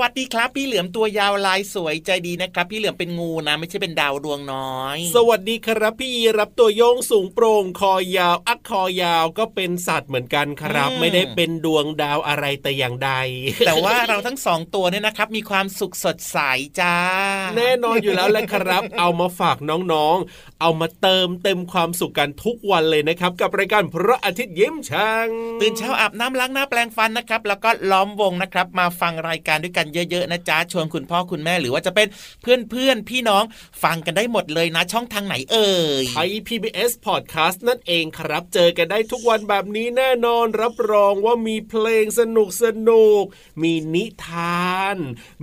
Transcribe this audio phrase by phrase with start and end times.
[0.00, 13.10] วัสดีครับ พี่เหลือมตัวยาวลายสวยใจดีนะครับ พี่เหลือมเป็นงูนะ ไม่ใช่เป็นดาวดวงน้อย สวัสดีครับ พี่รับตัวโยงสูงโปร่งคอยาว อักคอยาวก็เป็นสัตว์เหมือนกันครับ ไม่ได้เป็นดวงดาวอะไรแต่อย่างใด
[13.66, 16.38] แต่ว่าเราทั้งสองตัวเนี่ยนะครับ มีความสุขสดใส
[16.80, 16.96] จ้า
[17.56, 19.56] แน่นอนอยู่แล้วแหละครับ เอามาฝาก
[19.92, 25.28] น้องๆ เอามาเติมเต็มความสุขกันทุกวันเลยนะครับ กับรายการพระอาทิตย์ยิ้มช่าง
[25.60, 32.08] ตื่นเช้าอาบน้ำล้างหน้าแปลงฟันนะครับ แล้วก็ล้อมวงนะครับ มาฟังรายการด้วยกันเยอะๆนะจ๊ะชวนคุณพ่อคุณแม่หรือว่าจะเป็น
[32.42, 33.44] เพื่อนๆพี่น้อง
[33.82, 35.72] ฟังกันได้หมดเลยนะ ช่องทางไหนเอ่
[36.02, 43.24] ยไทย PBS Podcast นั่นเองครับ เจอกันได้ทุกวันแบบนี้แน่นอนรับรองว่ามีเพลงสนุกสนุก
[43.62, 44.96] มีนิทาน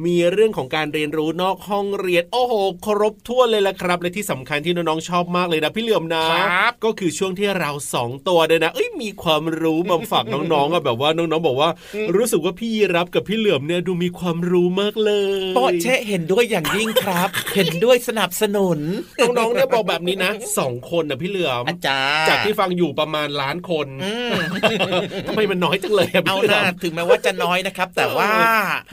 [0.06, 2.54] มีเรื่องของการเรียนรู้นอกห้องเรียน โอ้โห
[2.86, 11.70] ครบถ้วนเลยละครับและที่สำคัญที่น้องๆชอบมากเลยนะพี่เหลือมนะครับก็คือช่วงที่เราสองตัวเนี่ยนะเอ้ยมีความรู้มาฝากน้องๆอะแบบว่าน้องๆบอกว่า
[12.16, 18.80] รู้สึกว่าพี่ยีรับกับพี่เหลือมเนี่ยดูมีความรู้มากเลยโปะเชะเห็นด้วยอย่างยิ่งครับ เห็นด้วยสนับสนุน
[19.20, 24.34] น้องๆเนี่ยบอกแบบนี้นะสองคนนะพี่เหลือมอาจารย์จากที่ฟังอยู่ประมาณล้านคนอืม
[25.28, 28.32] ทำไมมันน้อยจังเลยอะเอาพี่หน้าหลมถึงแม้ว่าจะน้อยนะครับ แต่ว่า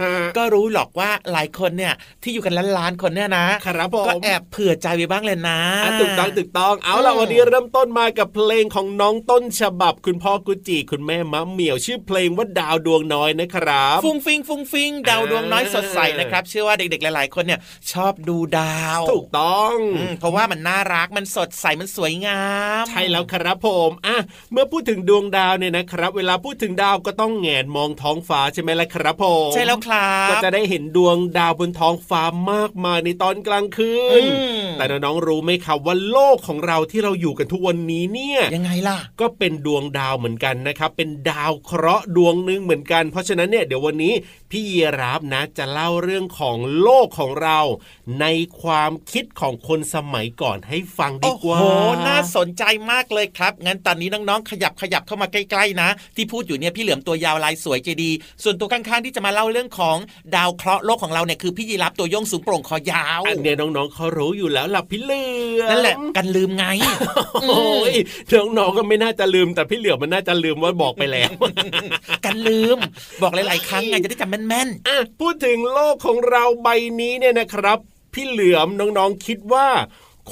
[0.02, 17.60] ฮะก็รู้หรอกว่าหลายคนเนี่ยที่อยู่กันล้านล้านๆคนเนี่ยนะครับผมก็แอบเผื่อใจไปบ้างเลยนะอะถูกต้องถูกต้องเอาล่ะอืมวันนี้เริ่มต้นมากับเพลงของน้องต้นฉบับ คุณพ่อกุจิคุณแม่มะเหมี่ยวชื่อเพลงว่าดาวดวงน้อยนะครับ ฟุ้งฟิงฟุ้งฟิงดาวดวงน้อยสดใสนะครับ เชื่อว่าเด็กๆ หลายๆ คนเนี่ย
[17.92, 22.42] ชอบดูดาว ถูกต้องอืมเพราะว่ามันน่ารักมันสดใสมันสวยงา
[22.82, 24.16] ม ใช่แล้วครับผมอะ
[24.52, 32.22] เมื่อพูดถึงดวงดาวเนี่ยนะครับ เวลาพูดถึงดาวก็ต้องแงนมองท้องฟ้าใช่ไหมล่ะครับผมใช่แล้วครับก็จะได้เห็นดวงดาวบนท้องฟ้า
[32.52, 44.12] มากมายในตอนกลางคืนอืมแต่น้องๆรู้ไหมครับว่าโลกของเราที่เราอยู่กันทุกวันนี้เนี่ยยังไงล่ะ ก็เป็นดวงดาวเหมือนกันนะครับ เป็นดาวเคราะห์ดวงหนึ่งเหมือนกัน เพราะฉะนั้นเนี่ยเดี๋ยววันนี้
[44.50, 47.58] พี่เยรับนะ จะเล่าเรื่องของโลกของเรา
[48.20, 48.26] ใน
[48.62, 51.64] ความคิดของคนสมัยก่อนให้ฟังดีโอ้กว่าโห
[52.08, 58.10] น่าสนใจมากเลยครับ งั้นตอนนี้น้องๆ ขยับขยับเข้ามาใกล้ๆนะ ที่พูดอยู่เนี่ยพี่เหลือมตัวยาวลายสวยใจดี
[58.42, 59.96] ส่วนตัวข้างๆที่จะมาเล่าเรื่องของ
[60.36, 65.24] ดาวเคราะห์โลกของเราเนี่ยคือพี่ยีรับตัวโยงสูงโปร่งคอยาวอันเนี้ยน้องๆเขารู้อยู่แล้วล่ะพี่เหลื
[65.60, 66.64] อมนั่นแหละกันลืมไง
[67.48, 67.62] โอ้
[67.92, 67.94] ย
[68.32, 71.30] น้องๆก็ไม่น่าจะลืมแต่พี่เหลือมมันน่าจะลืมว่าบอกไปแล้ว
[72.24, 72.78] กันลืม
[73.22, 76.68] บอกหลายๆครั้งไงจะได้จำแม่นอะพูดถึงโลกของเราใบ
[77.00, 77.78] นี้เนี่ยนะครับ
[78.12, 79.68] พี่เหลือมน้องๆคิดว่า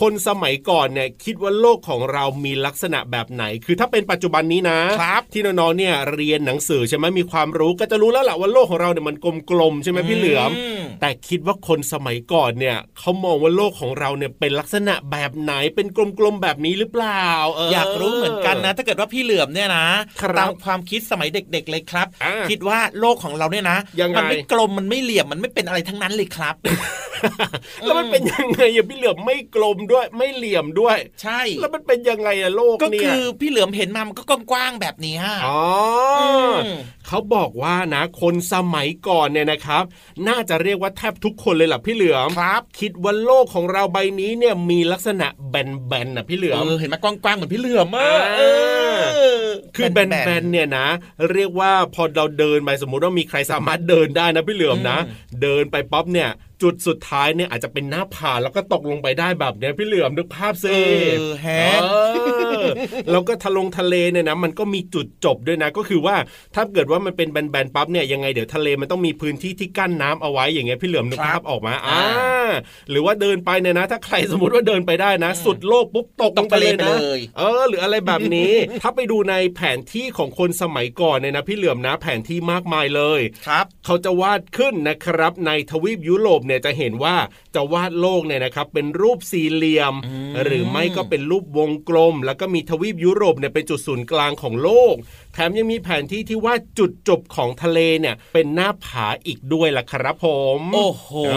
[0.00, 9.16] คนสมัยก่อนเนี่ยคิดว่าโลกของเรามีลักษณะแบบไหน คือถ้าเป็นปัจจุบันนี้นะครับที่น้องๆเนี่ยเรียนหนังสือใช่ไหมมีความรู้ก็จะรู้แล้วแหละว่าโลกของเราเนี่ยมัน
[9.50, 10.52] กลมๆใช่ไหมๆพี่เหลือมม
[11.00, 15.86] แต่คิดว่าคนสมัยก่อนเนี่ยเขามองว่าโลกของเราเนี่ยเป็นลักษณะแบบไหนเป็น
[16.18, 19.86] กลมๆแบบนี้หรือเปล่าเอยากรู้เหมือนกันนะ ถ้าเกิดว่าพี่เหลือมเนี่ยนะ
[20.22, 26.54] ครับตามความคิดสมัยเด็ก ๆ เลยครับอ่าคิดว่าโลกของเราเนี่ยนะยังไงมัไม่กลมมันไม่เหลี่ยมมันไม่เป็นอะไรทั้งนั้นเลยครับ
[27.84, 35.60] แล้วมันเป็นยังไงอะพี่เหลือมไม่กลมด้วยไม่เหลี่ยมด้วย ใช่ แล้วมันเป็นยังไงอะโลกก็เนี่ยคือพี่เหลือมเห็นมามันก็กว้างๆแบบนี้ฮะอ๋อ
[36.20, 36.54] อม
[37.06, 39.82] เขาบอกว่านะ คนสมัยก่อนเนี่ยนะครับ
[40.28, 48.42] น่าจะเรียกว่าแทบทุกคนเลยล่ะพี่เหลือมครับ คิดว่าโลกของเราใบนี้เนี่ยมีลักษณะแบนๆนะพี่เหลือมเออเห็นไหมกว้างๆเหมือนพี่เหลือมอะอ่าเอ
[49.40, 49.42] อ
[49.76, 50.86] คือแบนๆเนี่ยนะ
[51.32, 54.98] เรียกว่าพอเราเดินไปสมมุติว่ามีใครสามารถเดินได้นะพี่เหลือมนะ
[55.42, 56.30] เดินไปป๊อปเนี่ย
[56.62, 60.78] จุดสุดท้ายเนี่ยอาจจะเป็นหน้าผาแล้วก็ตกลงไปได้แบบเนี้ยพี่เหลือมนึกภาพเอสิ
[61.20, 61.86] อแฮะเอ
[62.62, 62.64] อ
[63.10, 66.16] แล้วก็ทะลงทะเลเนี่ยนะมันก็มีจุดจบด้วยนะก็คือว่า
[66.54, 72.52] ถ้าเกิดว่ามันเป็นแบนๆปั๊บเนี่ยยังไงเดี๋ยวทะเลมันต้องมีพื้นที่ที่กั้นน้ำเอาไว้อย่างเงี้ยพี่เหลือมนึกครับภาพออกมาอ่าอ่า
[72.90, 87.16] หรือว่าเดินไปเนี่ยนะ ถ้าใครสมมติว่าเดินไปได้นะ สุดโลกปุ๊บตกลงไปเลยตกทะเลไปนะเลยเออ หรืออะไรแบบนี้ ถ้าไปดูในแผนที่ของคนสมัยก่อนเนี่ยนะพี่เหลือมนะ แผนที่มากมายเลยครับ เขาจะวาดขึ้นนะครับในทวีปยุโรปเนี่ยจะเห็นว่า
[87.54, 94.94] จะวาดโลกเนี่ยนะครับเป็นรูปสี่เหลี่ยมอืมหรือไม่ก็เป็นรูปวงกลม แล้วก็มีทวีปยุโรปเนี่ยเป็นจุดศูนย์กลางของโลก
[95.36, 100.26] แถมยังมีแผนที่ที่วาดจุดจบของทะเลเนี่ยเป็นหน้าผาอีกด้วยล่ะครับผ
[100.58, 101.34] ม โอ้โหเอ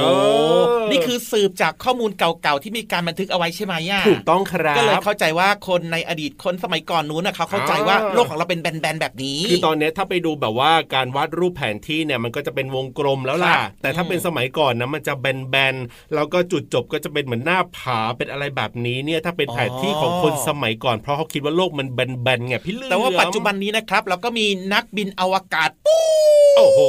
[0.60, 26.82] อนี่คือสืบจากข้อมูลเก่าๆ ที่มีการบันทึกเอาไว้ใช่ไหมย่าถูกต้องครับ ก็เลยเข้าใจว่าคนในอดีตคนสมัยก่อนนู้นนะเขาเข้าใจว่าอ่าโลกของเราเป็นแบนๆแบบนี้ คือตอนเนี้ยถ้าไปดูแบบว่าการวาดรูปแผนที่เนี่ยมันก็จะเป็นวงกลมแล้วล่ะครับแต่ถ้าอืมเป็นสมัยก่อนนะมันจะแบนๆแล้วก็จุดจบก็จะเป็นเหมือนหน้าผาเป็นอะไรแบบนี้เนี่ยถ้าเป็นแผนที่ของคนสมัยก่อนเพราะเขาคิดว่าโลกมันแบนๆไงพี่เลือมแต่ว่าปัจจุบันนี้นะครับเราก็มีนักบินอวกาศปุ๊บโอ้โห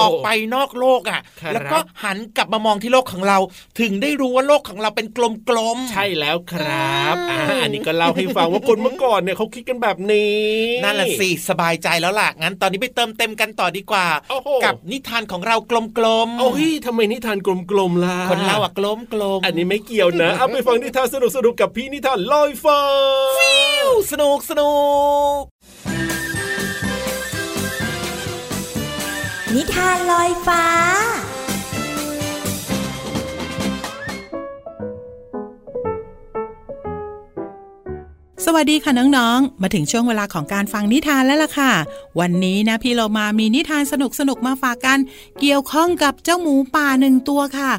[0.00, 3.38] ออกไปนอกโลกอะครับแล้วก็หันกลับมามองที่โลกของเรา
[3.80, 10.40] ถึงได้รู้ว่าโลกของเราเป็นกลมๆ ใช่แล้วครับอือ่ามอันนี้ก็เล่าให้ฟังว่าคนเมื่อก่อนเนี่ยเขาคิดกันแบบนี้
[10.84, 17.48] นั่นแหละสิสบายใจแล้วล่ะ งั้นตอนนี้ไปเติมเต็มกันต่อดีกว่าโอ้โหกับนิทานของเรากลมๆ โอ้ยทำไมนิทานก
[17.78, 22.80] ลมๆล่ะ คนเล่าอะกลมๆ อันนี้ไม่เกี่ยวนะ เอาไปฟังนิทานสนุกๆกับพี่นิทานลอยฟ้า
[24.12, 24.72] สนุกสนุ
[25.38, 25.40] ก
[29.56, 30.64] นิทานลอยฟ้า
[38.44, 41.72] สวัสดีค่ะน้องๆ มาถึงช่วงเวลาของการฟังนิทานแล้วล่ะค่ะ
[42.20, 43.94] วันนี้นะพี่เรามามีนิทานส
[44.28, 44.98] นุกๆมาฝากกัน
[45.40, 47.72] เกี่ยวข้องกับเจ้าหมูป่าหนึ่งตัวค่ะ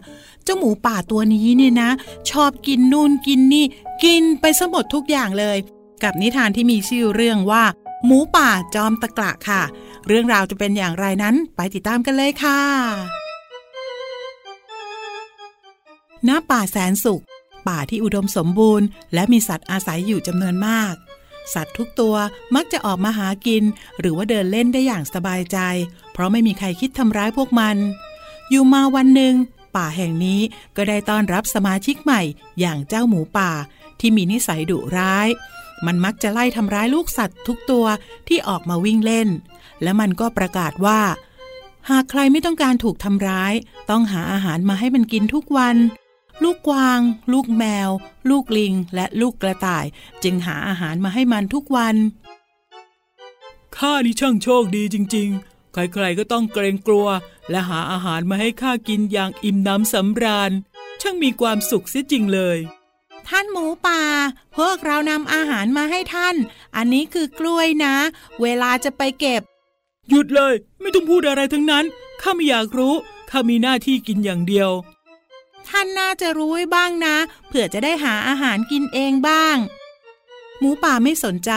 [0.43, 1.91] เจ้าหมูป่าตัวนี้เนี่ยนะ
[2.31, 3.65] ชอบกินนู่นกินนี่
[4.03, 5.57] กินไปซะหมดทุกอย่างเลย
[6.03, 7.63] กับนิทานที่มีชื่อเรื่องว่า
[8.05, 9.61] หมูป่าจอมตะกละค่ะ
[10.07, 12.61] เรื่องราวจะเป็นอย่างไรนั้นไปติดตามกันเลยค่ะ
[16.27, 17.23] ณ ป่าแสนสุข
[17.67, 20.93] ป่าที่อุดมสมบูรณ์ และมีสัตว์อาศัยอยู่จำนวนมาก
[21.53, 22.15] สัตว์ทุกตัว
[22.55, 23.63] มักจะออกมาหากิน
[23.99, 25.57] หรือว่าเดินเล่นได้อย่างสบายใจ
[26.11, 27.77] เพราะไม่มีใครคิดทำร้ายพวกมัน
[28.49, 29.33] อยู่มาวันหนึ่ง
[29.75, 30.41] ป่าแห่งนี้
[30.75, 32.21] ก็ได้ต้อนรับสมาชิกใหม่
[32.59, 33.51] อย่างเจ้าหมูป่า
[33.99, 35.27] ที่มีนิสัยดุร้าย
[35.85, 37.85] มันมักจะไล่ทำร้ายลูกสัตว์ทุกตัว
[38.27, 39.29] ที่ออกมาวิ่งเล่น
[39.83, 41.01] และมันก็ประกาศว่า
[41.89, 43.53] หากใครไม่ต้องการถูกทำร้าย
[43.89, 45.77] ต้องหาอาหารมาให้มันกินทุกวัน
[46.43, 46.99] ลูกกวาง
[47.33, 47.89] ลูกแมว
[48.29, 49.85] ลูกลิง และลูกกระต่าย
[50.23, 51.95] จึงหาอาหารมาให้มันทุกวัน
[53.77, 57.07] ข้านี่ช่างโชคดีจริง ๆ ใครๆก็ต้องเกรงกลัว
[57.49, 60.51] และหาอาหารมาให้ข้ากินอย่างอิ่มน้ำสำราญ
[61.01, 62.57] ช่างมีความสุขเสียจริงเลย
[63.27, 64.01] ท่านหมูป่า
[64.57, 66.35] พวกเรานำอาหารมาให้ท่าน
[66.75, 67.95] อันนี้คือกล้วยนะ
[68.41, 69.41] เวลาจะไปเก็บ
[70.11, 71.85] หยุดเลย ไม่ต้องพูดอะไรทั้งนั้น
[72.21, 72.93] ข้าไม่อยากรู้
[73.29, 74.69] ข้ามีหน้าที่กินอย่างเดียว
[75.67, 77.15] ท่านน่าจะรู้ไว้บ้างนะ
[77.47, 79.57] เผื่อจะได้หาอาหารกินเองบ้าง
[80.59, 81.51] หมูป่าไม่สนใจ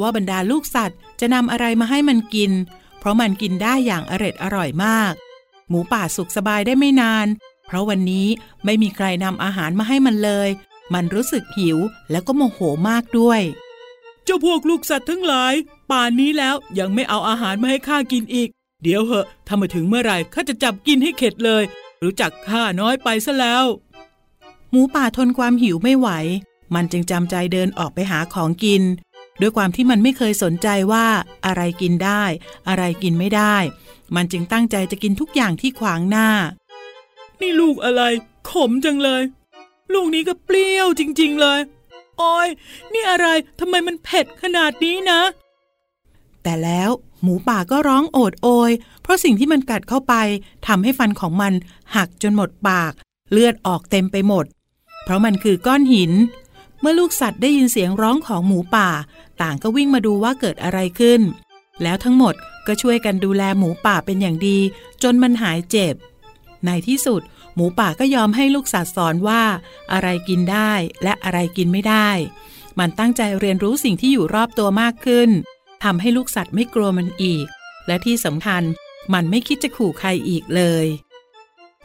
[0.00, 2.52] ว่าบรรดาลูกสัตว์ จะนำอะไรมาให้มันกิน
[2.98, 5.12] เพราะมันกินได้อย่างอร็ดอร่อยมาก
[5.68, 7.26] หมูป่าสุขสบายได้ไม่นาน
[7.66, 8.26] เพราะวันนี้
[8.64, 10.48] ไม่มีใครนำอาหารมาให้มันเลย
[10.94, 11.78] มันรู้สึกหิว
[12.10, 12.58] แล้วก็โมโห
[12.88, 13.40] มากด้วย
[14.24, 15.54] เจ้าพวกลูกสัตว์ทั้งหลาย
[15.90, 18.48] ป่านนี้แล้วยังไม่เอาอาหารมาให้ข้ากินอีก
[18.82, 21.62] เดี๋ยวเหอะถ้ามาถึงเมื่อไหร่ข้าจะจับกินให้เข็ดเลย
[22.02, 23.64] รู้จักข้าน้อยไปซะแล้ว
[24.70, 26.08] หมูป่าทนความหิวไม่ไหว
[26.74, 28.82] มันจึงจำใจเดินออกไปหาของกิน
[29.40, 31.06] ด้วยความที่มันไม่เคยสนใจว่า
[31.46, 32.24] อะไรกินได้
[32.68, 33.56] อะไรกินไม่ได้
[34.14, 36.28] มันจึงตั้งใจจะกินทุกอย่างที่ขวางหน้า
[37.40, 38.02] นี่ลูกอะไร
[38.50, 39.22] ขมจังเลย
[39.92, 41.60] ลูกนี้ก็เปรี้ยวจริง ๆ เลย
[42.18, 42.48] โอ้ย
[42.92, 43.26] นี่อะไร
[43.60, 45.20] ทำไมมันเผ็ดขนาดนี้นะ
[46.42, 46.90] แต่แล้ว
[47.22, 48.70] หมูป่าก็ร้องโอดโอย
[49.02, 50.14] เพราะสิ่งที่มันกัดเข้าไป
[50.66, 51.52] ทำให้ฟันของมัน
[51.96, 52.92] หักจนหมดปาก
[53.32, 54.44] เลือดออกเต็มไปหมด
[55.04, 56.12] เพราะมันคือก้อนหิน
[56.80, 58.88] เมื่อลูกสัตว์ได้ยินเสียงร้องของหมูป่า
[59.40, 61.20] ต่างก็วิ่งมาดูว่าเกิดอะไรขึ้น
[61.82, 62.34] แล้วทั้งหมด
[62.66, 64.58] ก็ช่วยกันดูแลหมูป่าเป็นอย่างดี
[65.02, 65.94] จนมันหายเจ็บ
[66.66, 67.22] ในที่สุด
[67.54, 69.42] หมูป่าก็ยอมให้ลูกสัตว์สอนว่า
[69.92, 72.10] อะไรกินได้และอะไรกินไม่ได้
[72.78, 75.30] มันตั้งใจเรียนรู้สิ่งที่อยู่รอบตัวมากขึ้น
[75.84, 77.46] ทำให้ลูกสัตว์ไม่กลัวมันอีก
[77.86, 78.62] และที่สำคัญ
[79.14, 80.86] มันไม่คิดจะขู่ใครอีกเลย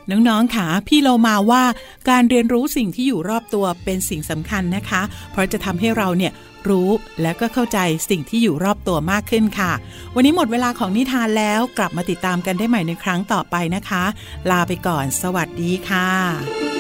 [0.09, 1.63] น้องๆค่ะพี่เรามาว่า
[2.09, 6.31] การเรียนรู้สิ่งที่อยู่รอบตัวเป็นสิ่งสำคัญนะคะ เพราะจะทำให้เราเนี่ย
[6.69, 6.89] รู้
[7.21, 9.71] และก็เข้าใจสิ่งที่อยู่รอบตัวมากขึ้นค่ะ
[10.15, 14.03] วันนี้หมดเวลาของนิทานแล้วกลับมาติดตามกันได้ใหม่ในครั้งต่อไปนะคะ
[14.49, 16.78] ลาไปก่อน สวัสดีค่ะ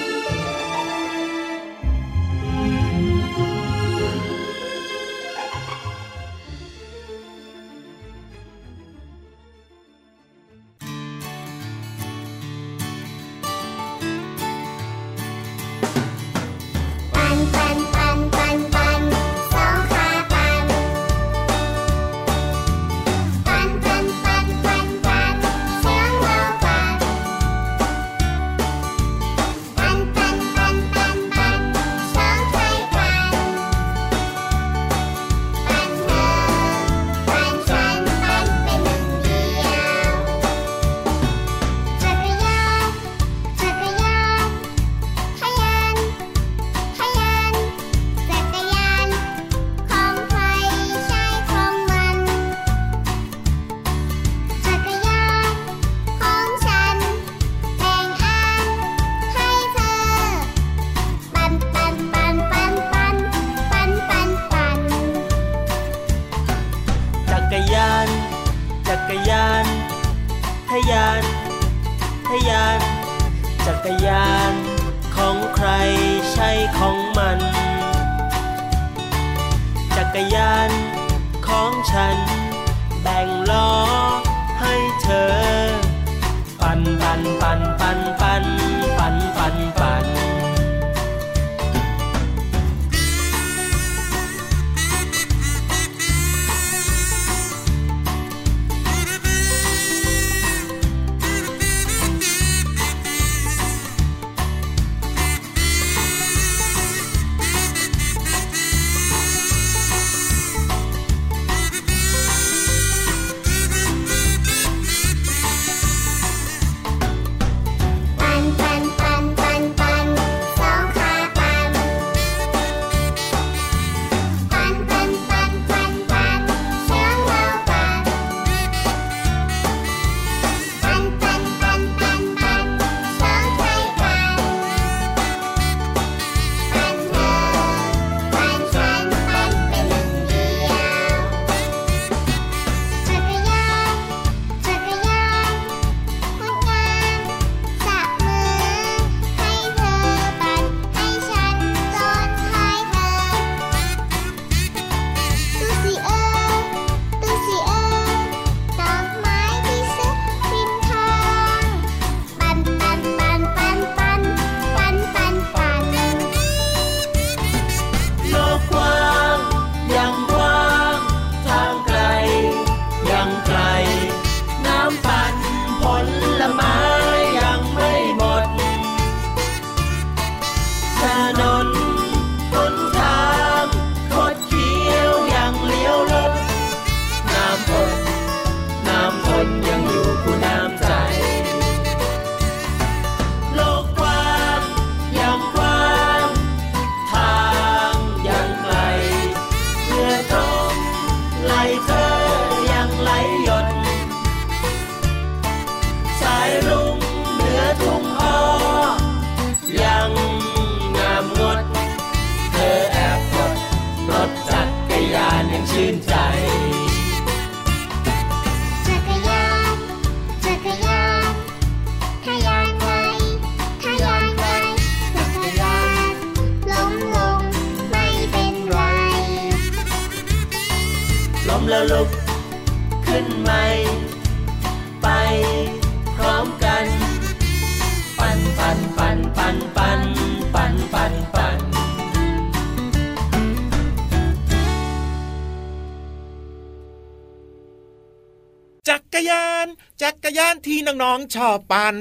[250.03, 251.97] จักรยานที่น้องๆชอบปั่น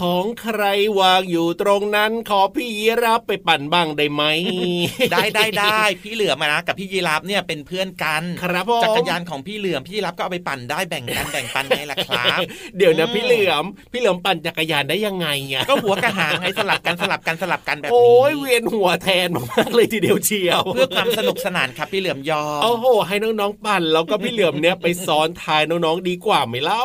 [0.00, 0.62] ของใคร
[1.00, 4.22] วางอยู่ตรงนั้น ขอพี่ยีรับไปปั่นบ้างได้ไหม
[5.12, 12.40] ได้ได้ได้พี่เหลือมอะนะกับพี่ยีราฟเนี่ยเป็นเพื่อนกันครับผมจักรยานของพี่เหลือมพี่ยีราฟก็เอาไปปั่นได้แบ่งกันแบ่งปันไงล่ะครับ
[12.78, 26.84] เดี๋ยวนะอืมพี่เหลือมพี่เหลือมปั่นจักรยานได้ยังไงอะก็หัวกระหางไงสลับกันสลับกันสลับกันแบบนี้โอ้ยเวียนหัวแทนมากๆเลยทีเดียวเชียว เพื่อความสนุกสนานครับพี่เหลือมยอมโอ้โหให้น้องๆปั่นแล้วก็พี่เหลือมเนี่ยไปซ้อนท้ายน้องๆดีกว่าไหมเล่า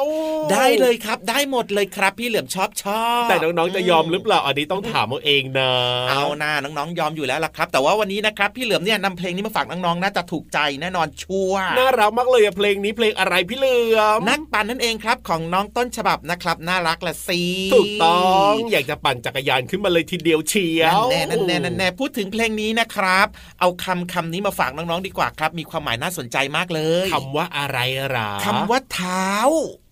[0.51, 5.71] ได้เลยครับ ได้หมดเลยครับ พี่เหลือมชอบชอบแต่น้องๆจะยอมหรือเปล่าอันนี้ต้องถามเอาเองนะ
[6.09, 17.41] เอาหน้าน้องๆยอมอยู่แล้วล่ะครับ แต่ว่าวันนี้นะครับพี่เหลือมเนี่ยนำเพลงนี้มาฝากน้องๆน่าจะถูกใจแน่นอนชัวร์น่ารักมากเลยอะเพลงนี้เพลงอะไรพี่เหลือมนักปั่นนั่นเองครับ ของน้องต้นฉบับนะครับน่ารักละสิ
[17.73, 18.19] ถูกต้อ
[18.51, 23.27] งอยากจะปั่นจักรยานขึ้นมาเลยทีเดียวเชียวนั่นแน่นั่นแน่นั่นแน่พูดถึงเพลงนี้นะครับ
[23.59, 27.77] เอาคำคำนี้มาฝากน้องๆดีกว่าครับ มีความหมายน่าสนใจมากเลยคำว่าอะไร
[28.09, 29.31] หราคำว่าเท้า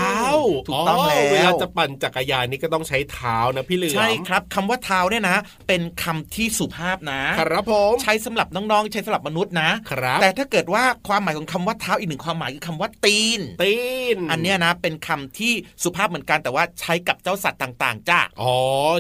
[0.68, 13.76] ถูกต้องแล้วเวลาจะปั่นจักรยานนี่ก็ต้องใช้เท้านะพี่เหลือมใช่ครับคำว่าเท้าเนี่ยนะ เป็นคำที่สุภาพนะ ครับผมใช้สำหรับน้องๆใช้สำหรับมนุษย์นะครับ แต่ถ้าเกิดว่าความหมายของคำว่าเท้าอีกหนึ่งความหมายคือคำว่าตีน ตี
[14.16, 18.56] น อันเนี้ยนะ เป็นคำที่สุภาพเหมือนกันแต่ว่าใช้กับเจ้าสัตว์ต่าง ๆ จ้าอ๋อ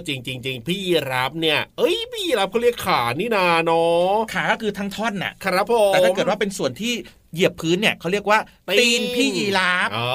[0.08, 0.80] จริงจริงจริงพี่
[1.12, 6.94] รับเนี่ยเอ้ยพี่รับเขาเรียกขานี่นาเนาะขาก็คือทั้งท่อนน่ะครับผมแต่ถ้าเกิดว่าเป็นส่วนที่
[7.34, 8.40] เหยียบพื้นเนี่ยเขาเรียกว่า
[8.80, 10.10] ตีนพี่ยีราฟอ๋อ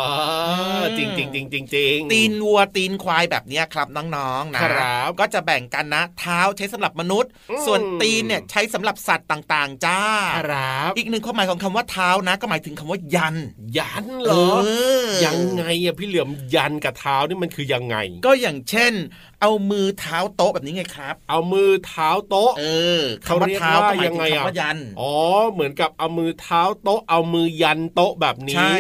[0.99, 10.01] จริงจริงจริงจริงจริงตีนวัวตีนควายแบบเนี้ยครับน้องๆนะครับก็จะแบ่งกันนะ เท้าใช้สำหรับมนุษย์อืมส่วนตีนเนี่ยใช้สำหรับสัตว์ต่างๆ จ้า
[10.39, 13.37] ครับอีกหนึ่งความหมายของคำว่าเท้านะ ก็หมายถึงคำว่ายัน
[13.79, 14.69] ยันเหรอเอ
[15.05, 17.97] อยังไงอะพี่เหลือมยันกับเท้านี่มันคือยังไง
[18.27, 18.93] ก็อย่างเช่น
[19.41, 22.65] เอามือเท้าโต๊ะแบบนี้ไงครับ เอามือเท้าโต๊ะ เอ
[23.01, 25.15] อเขาคำว่าเรียกเท้าว่าก็หมายยังถึงไงอะคำว่ายันอ๋อ
[25.53, 28.77] เหมือนกับเอามือเท้าโต๊ะเอามือยันโต๊ะแบบนี้ใช่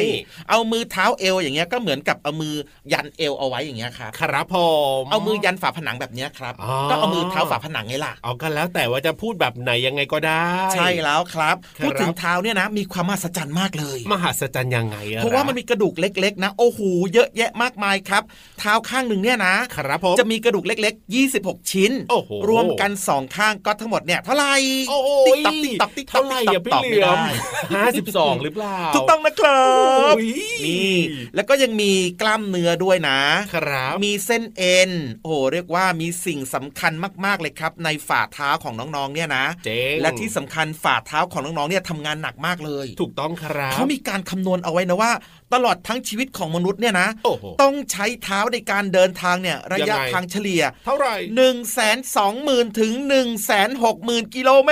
[0.50, 2.54] เอามือเท้าเอวอย่างเงี้ยก็เหมือนกับเอามือ
[2.92, 4.56] ยันเอวเอาไว้อย่างเงี้ยครับครับผ
[5.00, 16.80] มเอามือยันฝาผนังแบบเนี้ยครับอ๋อก็เอามือเท้าฝาผนังไงล่ะเอากันแล้วแต่ว่าจะพูดแบบไหนยังไงก็ได้ ใช่แล้วครับครับพูดถึงเท้าเนี่ยนะ มีความมหัศจรรย์มากเลย มหัศจรรย์ยังไงอะเพราะว่ามันมีกระดูกเล็ก ๆ นะโอ้โห
[17.12, 18.22] เยอะแยะมากมายครับ
[18.58, 24.54] เท้าข้างหนึ่งเนี่ยนะครับผมจะมีกระดูกเล็ก ๆ 26 ชิ้นโอ้โหรวมกันสองข้างก็ทั้งหมดเนี่ยเท่าไหร่
[24.88, 27.26] โอ้โหติ๊กต๊อกติ๊กต๊อกติ๊กต๊อกเท่าไหร่อะพี่ตอบเหไม่ลือมได้
[27.74, 29.64] ห้าสิบสองหรือเปล่าถูกต้องนะครั
[30.12, 30.26] บโอ้ย
[30.66, 30.96] นี่
[31.34, 33.18] แล้วก็ยังมีกล้ามเนื้อด้วยนะ
[33.54, 34.90] ครับ มีเส้นเอ็น
[35.22, 36.92] โอ้โหเรียกว่ามีสิ่งสำคัญ
[37.24, 45.12] มากๆเลยครับ ในฝ่าเท้าของน้องๆเนี่ยนะเจ๋งและที่สำคัญฝ่าเท้าของน้องๆเนี่ยทำงานหนักมากเลย ถูกต้องครับเขามีการคำนวณเอาไว้นะว่า
[45.54, 54.70] ตลอดทั้งชีวิตของมนุษย์เนี่ยนะโอ้โหต้องใช้เท้าในการเดินทางเนี่ยระยะยังไงทางเฉลี่ย เท่าไหร่1 2 0 0 0 0ถึง1 6 0 0 0 0กิโลเม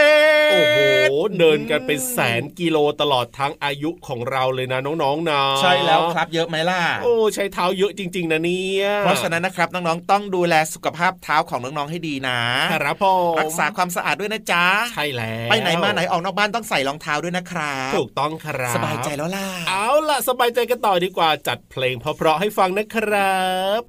[0.50, 0.78] ตร โอ้โห
[1.38, 12.38] เดินกันเป็นแสนกิโลตลอดทั้งอายุของเราเลยนะน้องๆนะใช่แล้วครับเยอะไหมล่ะ โอ้ใช้เท้าเยอะจริง ๆ นะเนี่ยเพราะฉะนั้นนะครับน้องๆต้องดูแลสุขภาพเท้าของน้องๆให้ดีนะ
[12.72, 23.40] ครับผมรักษาความสะอาดด้วยนะจ๊ะใช่แล้วไปไหนมาไหนออกนอกบ้านต้องใส่รองเท้าด้วยนะครับถูกต้องครับสบายใจแล้วล่ะเอาล่ะสบายใจกันต่อดีกว่าจัดเพลงเพราะๆให้ฟังนะครั
[23.80, 23.82] บ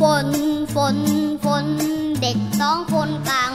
[0.00, 0.28] ฝน
[0.74, 0.96] ฝน
[1.44, 1.66] ฝน
[2.20, 3.53] เด็กสองคนกลาง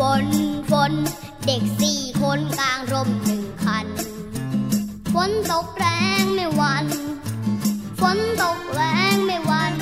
[0.00, 0.26] ฝน
[0.70, 0.92] ฝน
[1.46, 3.86] เด็กสี่คนกลางร่มหนึ่งคัน
[5.14, 5.86] ฝนตกแร
[6.20, 6.86] งไม่หวัน
[8.00, 8.82] ฝนตกแร
[9.12, 9.72] งไม่หวัน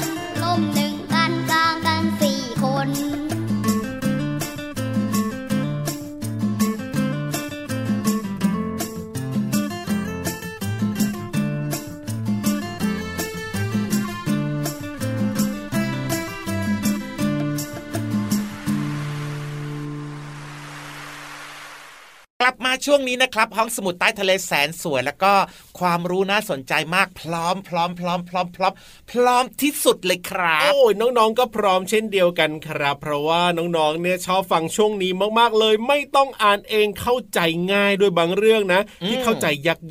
[22.91, 25.33] ช่วงนี้นะครับห้องสมุดใต้ทะเลแสนสวย แล้วก็
[25.81, 28.75] ความรู้น่าสนใจมากพร้อมพร้อมพร้อมพร้อมพร้อม
[29.13, 37.41] พร้อมที่สุดเลยครับ โอ้ยน้องๆก็พร้อมเช่นเดียวกันครับ เพราะว่าน้องๆเนี่ยชอบฟังช่วงนี้มากๆเลย ไม่ต้องอ่านเองเข้าใจ
[37.73, 39.47] ง่ายด้วยบางเรื่องนะ ที่เข้าใจ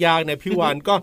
[0.06, 0.96] ยากๆเนี่ยพี่วานก็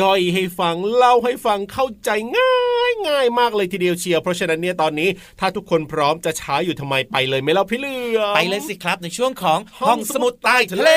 [0.00, 2.69] ย่อยให้ฟังเล่าให้ฟังเข้าใจง่าย
[3.08, 5.08] ง่ายมากเลยทีเดียวเชียวเพราะฉะนั้นเนี่ยตอนนี้
[5.40, 10.90] ถ้าทุกคนพร้อมจะช้าอยู่ทำไมไปเลยไหม่เล่าพี่เหลือมไปเลยสิครับในช่วงของห้องสมุดใต้ทะเล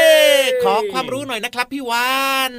[0.63, 2.53] ขอความรู้หน่อยนะครับพี่วาน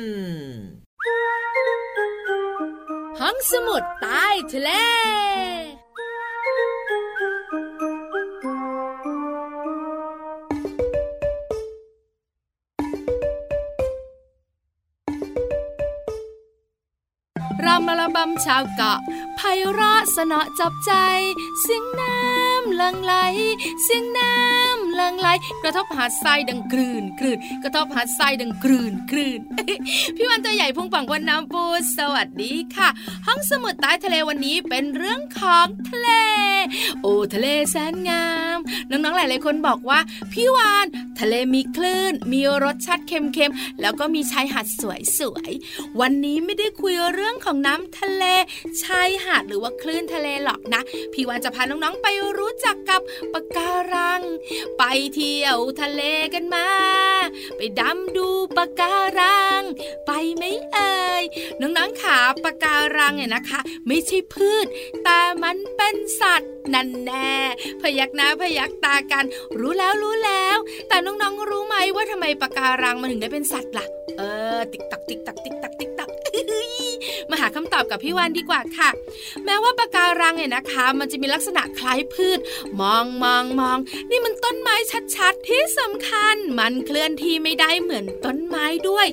[3.20, 4.70] ห้องสมุดใต้ทะเล
[17.66, 18.98] รำมาละบำชาวเกาะ
[19.37, 19.40] ไพ
[19.72, 20.92] เราะสนอจับใจ
[21.61, 23.14] เสียงน้ำลังไหล
[23.83, 25.29] เสียงน้ำลังไหล
[25.62, 29.40] กระทบหาดทรายดังกลืนกลืนกระทบหาดทรายดังกลืนกลืน
[30.16, 31.64] พี่วันตัวใหญ่พุงป่องวันน้ำปู
[31.96, 32.88] สวัสดีค่ะ
[33.27, 36.09] ห้องสมุดใต้ทะเลวันนี้เป็นเรื่องของทะเล
[37.03, 38.59] โอ้ทะเลแสนงาม
[38.90, 39.98] น้องๆหลายๆคนบอกว่า
[40.33, 40.87] พี่วาน
[41.20, 44.66] ทะเลมีคลื่น มีรสชาติเค็มๆ แล้วก็มีชายหาด
[45.18, 48.24] สวยๆ วันนี้ไม่ได้คุยเรื่องของน้ำทะเล
[48.83, 52.07] ชายหาดหรือว่าคลื่นทะเลหรอกนะ พี่วานจะพาน้องๆไป
[52.38, 53.00] รู้จักกับ
[53.33, 54.22] ปะการัง
[54.79, 54.83] ไป
[55.14, 56.03] เที่ยวทะเล
[56.35, 56.68] กันมา
[57.57, 59.62] ไปดำดูปะการัง
[60.07, 61.24] ไปไหมเอ่ย
[61.61, 64.66] น้องๆขาปะการังเนี่ยนะคะ ไม่ใช่พืช
[65.05, 67.35] แต่มันเป็นสัตว์นั่นแน่
[67.81, 69.24] พยักหน้าพยักตากัน
[69.59, 70.57] รู้แล้วรู้แล้ว
[70.88, 73.86] แต่น้องๆรู้ไหมว่าทำไมปะการังมันถึงได้เป็นสัตว์ล่ะ
[74.18, 74.22] เอ
[74.56, 76.08] อ ติ๊กตักติ๊กตักติ๊กตักติ๊กตัก
[77.30, 78.90] มาหาคำตอบกับพี่วันดีกว่าค่ะ
[79.44, 82.38] แม้ว่าปะการังเนี่ยนะคะ มันจะมีลักษณะคล้ายพืช
[82.80, 83.78] มองมองมอง
[84.11, 84.74] นี่มันต้นไม้
[85.16, 89.07] ชัดๆ ที่สำคัญ มันเคลื่อนที่ไม่ได้เหมือนต้นไม้ด้วย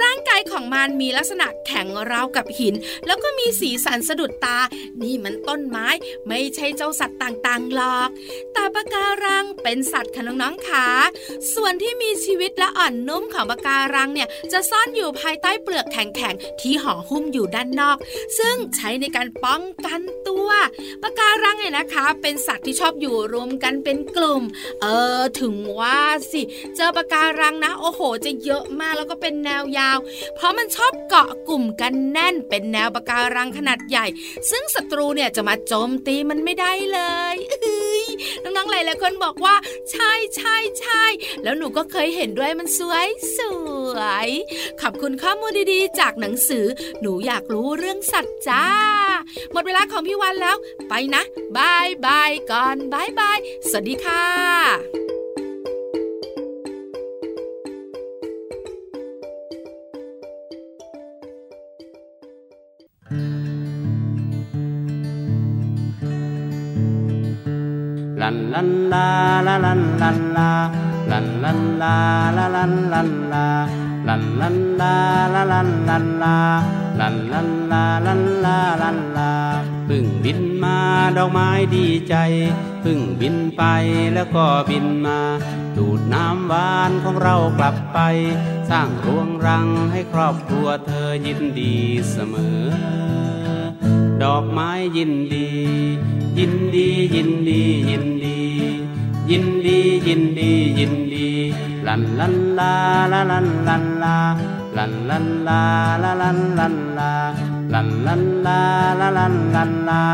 [0.00, 2.74] ร่างกายของมันมีลักษณะแข็งราวกับหิน
[3.06, 4.58] แล้วก็มีสีสันสะดุดตา
[5.02, 5.86] นี่มันต้นไม้
[6.28, 8.08] ไม่ใช่เจ้าสัตว์ต่างๆหรอก
[8.52, 10.86] แต่ปะการังเป็นสัตว์ค่ะน้องๆขา
[11.54, 17.96] ส่วนที่มีชีวิตและอ่อนนุ่มของปะการังเนี่ยจะซ่อนอยู่ภายใต้เปลือกแข็งๆที่ห่อหุ้มอยู่ด้านนอก
[18.38, 20.48] ซึ่งใช้ในการป้องกันตัว
[21.02, 24.42] ปะการังเนี่ยนะคะ เป็นสัตว์ที่ชอบอยู่รวมกันเป็นกลุ่ม
[24.80, 24.86] เอ
[25.18, 26.00] อถึงว่า
[26.32, 26.42] สิ
[26.76, 29.98] เจอปะการังนะ โอ้โห จะเยอะมากแล้วก็เป็นแนวยาว
[30.36, 34.06] เพราะมันชอบเกาะกลุ่มกันแน่น เป็นแนวปะการังขนาดใหญ่
[34.50, 37.00] ซึ่งศัตรูเนี่ยจะมาโจมตีมันไม่ได้เล
[37.34, 38.04] ยเอ้ย
[38.42, 39.54] น้องๆหลายๆคนบอกว่า
[39.90, 41.04] ใช่ใช่ใช่
[41.42, 43.40] แล้วหนูก็เคยเห็นด้วยมันสวยส
[43.96, 44.28] วย
[44.80, 46.64] ขอบคุณข้อมูลดีๆ จากหนังสือ
[47.00, 48.64] หนูอยากรู้เรื่องสัตว์จ้า
[49.52, 50.56] หมดเวลาของพี่วันแล้ว
[50.88, 51.22] ไปนะ
[51.56, 53.38] บายบายก่อนบายบาย
[53.70, 54.22] สวัสดีค่ะ
[68.22, 69.06] ลันลันลา
[69.46, 70.50] ลาลันลันลา
[71.10, 71.96] ลันลันลา
[72.36, 73.46] ลาลันลันลา
[74.08, 74.94] ลันลันลา
[75.34, 79.32] ลาลันลันลา ลันลันลาลันลาลันลา
[79.88, 80.78] พึ่งบินมา
[81.16, 82.14] ดอกไม้ดีใจ
[82.84, 83.62] พึ่งบินไป
[84.14, 85.18] แล้วก็บินมา
[85.76, 87.98] ดูดน้ำหวานของเรากลับไป
[88.70, 91.74] สร้างรวงรังให้ครอบครัวเธอยินดี
[92.10, 92.62] เสมอ
[94.22, 95.50] ดอกไม้ยินดี
[96.38, 98.40] ยินดียินดียินดี
[99.30, 101.28] ยินดียินดียินดี
[101.86, 102.74] ลันลันลา
[103.12, 104.16] ลาลันลันลา
[104.76, 105.62] ลันลันลา
[106.02, 106.91] ลาลันลัน
[107.74, 108.62] ลันลันลา
[109.00, 110.04] ลาลันลันลา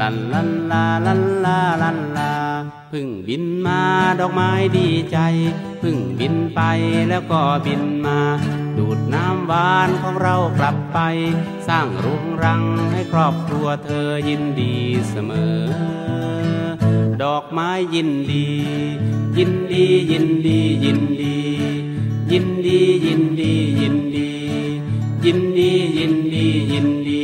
[0.00, 2.32] ลันลันลาลันลาลันลา
[2.92, 3.80] พึ่งบินมา
[4.20, 5.18] ดอกไม้ดีใจ
[5.82, 6.60] พึ่งบินไป
[7.08, 8.18] แล้วก็บินมา
[8.78, 10.98] ดูดน้ำหวานของเรากลับไป
[11.68, 14.74] สร้างรุงรังให้ครอบครัวเธอยินดี
[15.10, 15.60] เสมอ
[17.22, 18.46] ดอกไม้ยินดี
[19.38, 21.36] ยินดียินดียินดี
[22.32, 24.15] ยินดียินดียินดี
[25.28, 27.22] ยินดียินดียินดี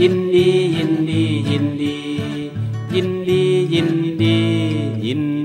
[0.00, 1.94] ยินดียินดียินดี
[2.94, 3.42] ยินดี
[3.74, 4.36] ยินดี
[5.06, 5.39] ยิน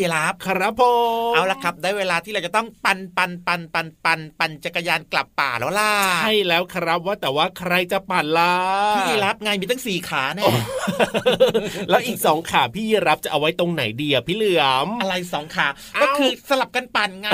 [0.00, 0.82] ดีพี่รับครับผ
[1.30, 8.52] มเอาละครับ ได้เวลาที่เราจะต้องปันปันปันปันปันปันจักรยานกลับป่าแล้วล่ะใช่แล้วครับว่าแต่ว่าใครจะปั่นล่ะ
[8.96, 10.44] พี่ยีรับไงมีตั้งสี่ขาแน่
[11.90, 17.30] แล้วอีกสองขาพี่ยีรับจะเอาไว้ตรงไหนดีอะพี่เหลือมอะไรสองขาเอ้าก็คือสลับกันปั่นไง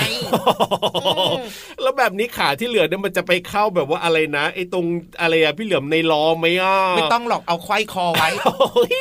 [1.28, 1.38] ม
[1.82, 4.86] แล้วแบบนี้ขาที่เหลือเนี่ยมันจะไปเข้าแบบว่าอะไรนะไอ้ตรง
[5.20, 8.96] อะไรอะพี่เหลือมในล้อไหมอะไม่ต้องหรอกเอาควายคอไว้โอ้ย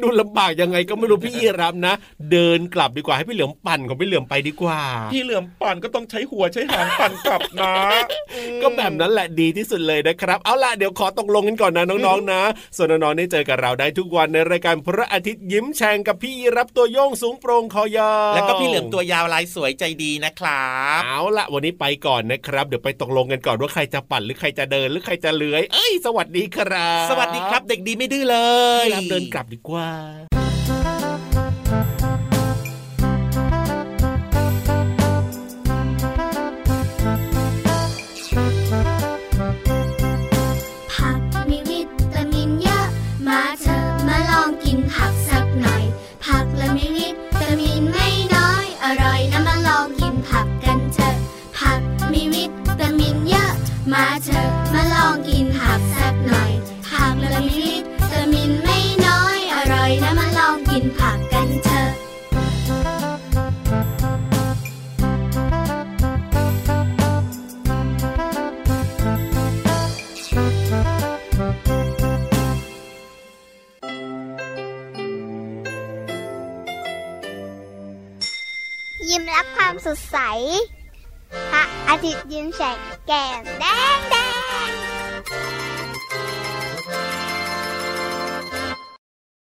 [0.00, 1.94] ดูลำบากยังไงก็ไม่รู้พี่ยีรับนะ
[2.32, 4.80] เดินกลับดีกว่าให้พี่เหลือมปั่นของพี่เหลือมไปดีกว่า
[5.12, 7.72] พี่เหลือมปั่นก็ต้องใช้หัวใช้หางปั่นกลับนะ
[8.62, 12.42] ก็แบบนั้นแหละดีที่สุดเลยนะครับ เอาล่ะเดี๋ยวขอตกลงกันก่อนนะน้องๆนะ
[12.76, 28.36] ส่วนน้องๆได้เจอกับเราได้ทุกวันในรายการพระอาทิตย์ยิ้มแฉ่งกับพี่ยีรับตัวโยงสูงโปร่งคอยาวแล้วก็พี่เหลือมตัวยาวลายสวยใจดีนะครับเอาล่ะวันนี้ไปก่อนนะครับ เดี๋ยวไปตกลงกันก่อนว่าใครจะปั่นหรือใครจะเดินหรือใครจะเลื้อย เอ้ย สวัสดีครับ สวัสดีครับ เด็กดีไม่ดื้อเล
[28.84, 29.88] ยพี่รับเดินกลับดีกว่า